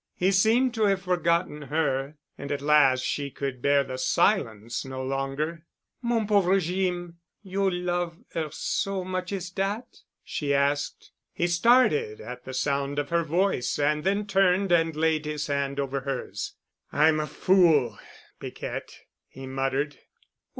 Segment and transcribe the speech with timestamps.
[0.15, 5.61] He seemed to have forgotten her—and at last she could bear the silence no longer.
[6.01, 11.11] "Mon pauvre Jeem, you love 'er so much as dat?" she asked.
[11.31, 15.79] He started at the sound of her voice and then turned and laid his hand
[15.79, 16.55] over hers.
[16.91, 17.99] "I'm a fool,
[18.39, 19.99] Piquette," he muttered.